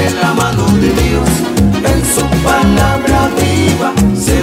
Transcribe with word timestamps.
de 0.00 0.10
la 0.22 0.32
mano 0.32 0.64
de 0.80 0.88
Dios, 1.02 1.28
en 1.92 2.00
su 2.14 2.24
palabra 2.42 3.28
viva, 3.38 3.92
se 4.14 4.42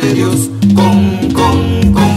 de 0.00 0.14
Dios. 0.14 0.50
Con, 0.74 1.32
con, 1.32 1.92
con. 1.92 2.09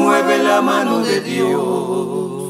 mueve 0.00 0.42
la 0.42 0.62
mano 0.62 1.00
de 1.00 1.20
Dios. 1.20 2.49